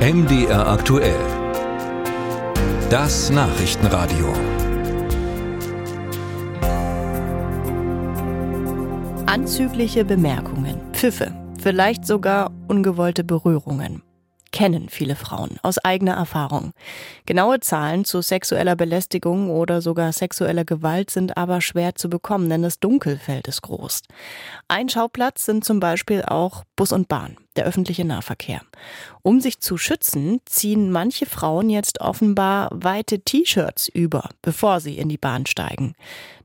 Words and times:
MDR 0.00 0.66
aktuell. 0.66 1.20
Das 2.88 3.28
Nachrichtenradio. 3.28 4.32
Anzügliche 9.26 10.06
Bemerkungen, 10.06 10.80
Pfiffe, 10.94 11.34
vielleicht 11.62 12.06
sogar 12.06 12.50
ungewollte 12.66 13.24
Berührungen 13.24 14.02
kennen 14.52 14.88
viele 14.88 15.16
Frauen 15.16 15.58
aus 15.62 15.78
eigener 15.78 16.14
Erfahrung. 16.14 16.72
Genaue 17.26 17.60
Zahlen 17.60 18.04
zu 18.04 18.20
sexueller 18.20 18.76
Belästigung 18.76 19.50
oder 19.50 19.80
sogar 19.80 20.12
sexueller 20.12 20.64
Gewalt 20.64 21.10
sind 21.10 21.36
aber 21.36 21.60
schwer 21.60 21.94
zu 21.94 22.08
bekommen, 22.08 22.48
denn 22.48 22.62
das 22.62 22.80
Dunkelfeld 22.80 23.48
ist 23.48 23.62
groß. 23.62 24.02
Ein 24.68 24.88
Schauplatz 24.88 25.44
sind 25.44 25.64
zum 25.64 25.80
Beispiel 25.80 26.22
auch 26.22 26.64
Bus 26.76 26.92
und 26.92 27.08
Bahn, 27.08 27.36
der 27.56 27.64
öffentliche 27.64 28.04
Nahverkehr. 28.04 28.62
Um 29.22 29.40
sich 29.40 29.60
zu 29.60 29.76
schützen, 29.76 30.40
ziehen 30.46 30.90
manche 30.90 31.26
Frauen 31.26 31.70
jetzt 31.70 32.00
offenbar 32.00 32.68
weite 32.72 33.20
T-Shirts 33.20 33.88
über, 33.88 34.30
bevor 34.42 34.80
sie 34.80 34.98
in 34.98 35.08
die 35.08 35.18
Bahn 35.18 35.46
steigen. 35.46 35.94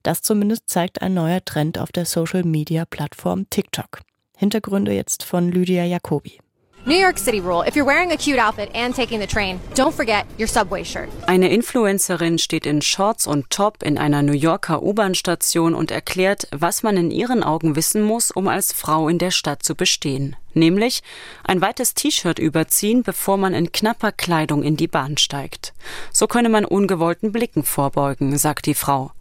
Das 0.03 0.21
zumindest 0.21 0.69
zeigt 0.69 1.01
ein 1.01 1.13
neuer 1.13 1.43
Trend 1.43 1.79
auf 1.79 1.91
der 1.91 2.05
Social-Media-Plattform 2.05 3.49
TikTok. 3.49 4.01
Hintergründe 4.37 4.91
jetzt 4.91 5.23
von 5.23 5.51
Lydia 5.51 5.85
Jacobi. 5.85 6.39
New 6.87 6.93
York 6.95 7.17
City 7.17 7.39
rule. 7.39 7.63
If 7.67 7.75
you're 7.75 7.83
wearing 7.83 8.11
a 8.11 8.15
cute 8.15 8.37
outfit 8.37 8.69
and 8.75 8.93
taking 8.93 9.19
the 9.19 9.25
train, 9.25 9.59
don't 9.73 9.91
forget 9.91 10.27
your 10.37 10.47
subway 10.47 10.83
shirt. 10.83 11.09
Eine 11.25 11.49
Influencerin 11.49 12.37
steht 12.37 12.67
in 12.67 12.83
Shorts 12.83 13.25
und 13.25 13.49
Top 13.49 13.81
in 13.81 13.97
einer 13.97 14.21
New 14.21 14.33
Yorker 14.33 14.83
U-Bahn-Station 14.83 15.73
und 15.73 15.89
erklärt, 15.89 16.47
was 16.51 16.83
man 16.83 16.95
in 16.95 17.09
ihren 17.09 17.41
Augen 17.41 17.75
wissen 17.75 18.03
muss, 18.03 18.29
um 18.29 18.47
als 18.47 18.71
Frau 18.71 19.09
in 19.09 19.17
der 19.17 19.31
Stadt 19.31 19.63
zu 19.63 19.73
bestehen. 19.73 20.35
Nämlich 20.53 21.01
ein 21.43 21.59
weites 21.59 21.95
T-Shirt 21.95 22.37
überziehen, 22.37 23.01
bevor 23.01 23.37
man 23.37 23.55
in 23.55 23.71
knapper 23.71 24.11
Kleidung 24.11 24.61
in 24.61 24.77
die 24.77 24.87
Bahn 24.87 25.17
steigt. 25.17 25.73
So 26.11 26.27
könne 26.27 26.49
man 26.49 26.65
ungewollten 26.65 27.31
Blicken 27.31 27.63
vorbeugen, 27.63 28.37
sagt 28.37 28.67
die 28.67 28.75
Frau. 28.75 29.11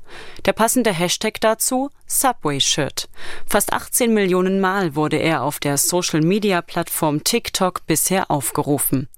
Der 0.44 0.52
passende 0.52 0.92
Hashtag 0.92 1.40
dazu 1.40 1.90
Subway 2.06 2.60
Shirt. 2.60 3.08
Fast 3.46 3.72
18 3.72 4.12
Millionen 4.12 4.60
Mal 4.60 4.94
wurde 4.94 5.16
er 5.16 5.42
auf 5.42 5.58
der 5.58 5.78
Social-Media-Plattform 5.78 7.24
TikTok 7.24 7.86
bisher 7.86 8.30
aufgerufen. 8.30 9.08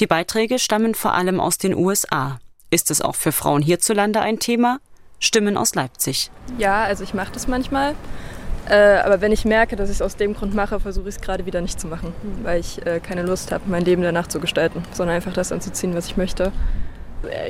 Die 0.00 0.06
Beiträge 0.06 0.58
stammen 0.58 0.94
vor 0.94 1.14
allem 1.14 1.40
aus 1.40 1.58
den 1.58 1.74
USA. 1.74 2.38
Ist 2.70 2.90
es 2.90 3.00
auch 3.00 3.14
für 3.14 3.32
Frauen 3.32 3.62
hierzulande 3.62 4.20
ein 4.20 4.38
Thema? 4.38 4.80
Stimmen 5.20 5.56
aus 5.56 5.74
Leipzig. 5.74 6.30
Ja, 6.58 6.84
also 6.84 7.02
ich 7.02 7.14
mache 7.14 7.32
das 7.32 7.48
manchmal. 7.48 7.94
Äh, 8.68 8.98
aber 8.98 9.20
wenn 9.20 9.32
ich 9.32 9.44
merke, 9.44 9.76
dass 9.76 9.88
ich 9.88 9.96
es 9.96 10.02
aus 10.02 10.16
dem 10.16 10.34
Grund 10.34 10.54
mache, 10.54 10.78
versuche 10.78 11.08
ich 11.08 11.16
es 11.16 11.20
gerade 11.20 11.46
wieder 11.46 11.60
nicht 11.60 11.80
zu 11.80 11.86
machen, 11.86 12.12
weil 12.42 12.60
ich 12.60 12.84
äh, 12.86 13.00
keine 13.00 13.22
Lust 13.22 13.50
habe, 13.50 13.64
mein 13.66 13.84
Leben 13.84 14.02
danach 14.02 14.26
zu 14.26 14.40
gestalten, 14.40 14.82
sondern 14.92 15.16
einfach 15.16 15.32
das 15.32 15.52
anzuziehen, 15.52 15.94
was 15.94 16.06
ich 16.06 16.16
möchte. 16.16 16.52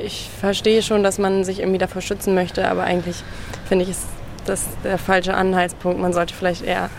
Ich 0.03 0.29
verstehe 0.29 0.81
schon, 0.81 1.03
dass 1.03 1.19
man 1.19 1.43
sich 1.43 1.59
irgendwie 1.59 1.77
davor 1.77 2.01
schützen 2.01 2.33
möchte, 2.33 2.67
aber 2.67 2.83
eigentlich 2.83 3.23
finde 3.65 3.83
ich, 3.83 3.91
ist 3.91 4.07
das 4.45 4.77
der 4.83 4.97
falsche 4.97 5.35
Anhaltspunkt. 5.35 5.99
Man 5.99 6.13
sollte 6.13 6.33
vielleicht 6.33 6.63
eher 6.63 6.89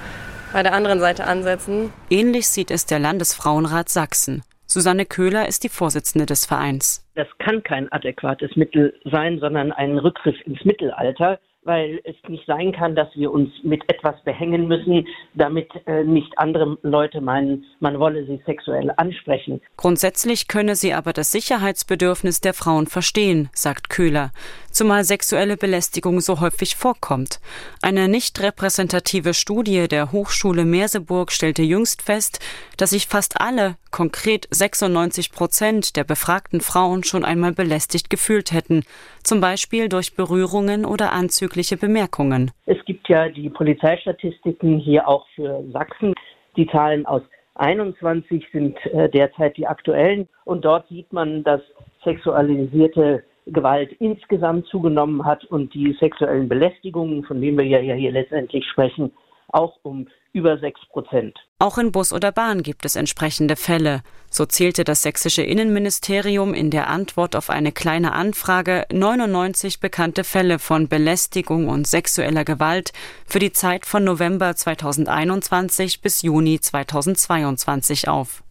bei 0.53 0.63
der 0.63 0.73
anderen 0.73 1.01
Seite 1.01 1.25
ansetzen. 1.25 1.93
Ähnlich 2.11 2.49
sieht 2.49 2.71
es 2.71 2.87
der 2.87 2.99
Landesfrauenrat 2.99 3.89
Sachsen. 3.89 4.43
Susanne 4.67 5.05
Köhler 5.05 5.49
ist 5.49 5.65
die 5.65 5.69
Vorsitzende 5.69 6.27
des 6.27 6.47
Vereins. 6.47 7.05
Das 7.17 7.27
kann 7.39 7.63
kein 7.65 7.91
adäquates 7.91 8.55
Mittel 8.55 8.95
sein, 9.05 9.41
sondern 9.41 9.73
ein 9.73 9.99
Rückgriff 9.99 10.37
ins 10.45 10.65
Mittelalter 10.65 11.41
weil 11.63 12.01
es 12.05 12.17
nicht 12.29 12.47
sein 12.47 12.73
kann, 12.73 12.95
dass 12.95 13.09
wir 13.15 13.31
uns 13.31 13.51
mit 13.63 13.83
etwas 13.89 14.15
behängen 14.25 14.67
müssen, 14.67 15.07
damit 15.35 15.69
äh, 15.87 16.05
nicht 16.05 16.39
andere 16.39 16.79
Leute 16.83 17.21
meinen, 17.21 17.65
man 17.81 17.99
wolle 17.99 18.25
sie 18.27 18.41
sexuell 18.47 18.93
ansprechen. 18.97 19.61
Grundsätzlich 19.77 20.49
könne 20.49 20.75
sie 20.75 20.95
aber 20.95 21.13
das 21.13 21.33
Sicherheitsbedürfnis 21.33 22.41
der 22.41 22.55
Frauen 22.55 22.87
verstehen, 22.87 23.51
sagt 23.53 23.91
Köhler, 23.91 24.31
zumal 24.71 25.05
sexuelle 25.05 25.57
Belästigung 25.57 26.21
so 26.21 26.41
häufig 26.41 26.77
vorkommt. 26.77 27.41
Eine 27.83 28.09
nicht 28.09 28.41
repräsentative 28.43 29.35
Studie 29.35 29.89
der 29.89 30.13
Hochschule 30.13 30.65
Merseburg 30.65 31.33
stellte 31.33 31.63
jüngst 31.63 32.03
fest, 32.03 32.41
dass 32.77 32.91
sich 32.91 33.07
fast 33.07 33.41
alle, 33.41 33.77
konkret 33.91 34.47
96 34.51 35.33
Prozent 35.33 35.97
der 35.97 36.05
befragten 36.05 36.61
Frauen 36.61 37.05
schon 37.05 37.25
einmal 37.25 37.53
belästigt 37.53 38.11
gefühlt 38.11 38.53
hätten, 38.53 38.85
zum 39.23 39.41
Beispiel 39.41 39.89
durch 39.89 40.15
Berührungen 40.15 40.85
oder 40.85 41.13
anzügliche 41.13 41.77
Bemerkungen. 41.77 42.51
Es 42.67 42.83
gibt 42.85 43.09
ja 43.09 43.29
die 43.29 43.51
Polizeistatistiken 43.51 44.79
hier 44.79 45.09
auch 45.09 45.27
für 45.35 45.65
Sachsen. 45.73 46.15
Die 46.57 46.67
Zahlen 46.69 47.07
aus 47.07 47.23
21 47.57 48.47
sind 48.53 48.79
äh, 48.87 49.09
derzeit 49.11 49.57
die 49.57 49.67
aktuellen 49.67 50.29
und 50.45 50.65
dort 50.65 50.89
sieht 50.89 51.13
man, 51.13 51.45
dass 51.45 51.61
sexualisierte 52.05 53.23
Gewalt 53.53 53.93
insgesamt 53.99 54.67
zugenommen 54.67 55.25
hat 55.25 55.45
und 55.47 55.73
die 55.75 55.97
sexuellen 56.01 56.49
Belästigungen, 56.49 57.25
von 57.25 57.41
denen 57.41 57.59
wir 57.59 57.67
ja 57.67 57.95
hier 57.95 58.13
letztendlich 58.13 58.65
sprechen, 58.67 59.13
auch 59.49 59.79
um 59.83 60.07
über 60.33 60.59
sechs 60.59 60.81
Prozent. 60.91 61.37
Auch 61.59 61.77
in 61.79 61.91
Bus 61.91 62.13
oder 62.13 62.31
Bahn 62.31 62.63
gibt 62.63 62.85
es 62.85 62.95
entsprechende 62.95 63.57
Fälle. 63.57 64.03
So 64.31 64.47
zählte 64.47 64.85
das 64.85 65.03
sächsische 65.03 65.43
Innenministerium 65.43 66.55
in 66.55 66.71
der 66.71 66.89
Antwort 66.89 67.35
auf 67.35 67.51
eine 67.51 67.73
kleine 67.73 68.13
Anfrage 68.13 68.85
99 68.93 69.81
bekannte 69.81 70.23
Fälle 70.23 70.59
von 70.61 70.89
Belästigung 70.89 71.69
und 71.69 71.87
sexueller 71.87 72.45
Gewalt 72.45 72.93
für 73.27 73.41
die 73.41 73.53
Zeit 73.53 73.87
von 73.87 74.05
November 74.05 74.55
2021 74.55 76.01
bis 76.01 76.23
Juni 76.23 76.61
2022 76.61 78.09
auf. 78.09 78.45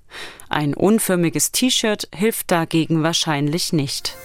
Ein 0.49 0.73
unförmiges 0.73 1.51
T-Shirt 1.51 2.09
hilft 2.13 2.51
dagegen 2.51 3.03
wahrscheinlich 3.03 3.71
nicht. 3.71 4.17